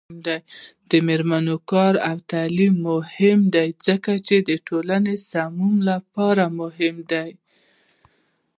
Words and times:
د 0.89 0.93
میرمنو 1.07 1.55
کار 1.71 1.93
او 2.09 2.17
تعلیم 2.31 2.73
مهم 2.89 3.39
دی 3.55 3.67
ځکه 3.85 4.11
چې 4.27 4.35
ټولنې 4.67 5.15
سمون 5.31 5.75
لپاره 5.89 6.43
مهم 6.59 6.95
دی. 7.11 7.29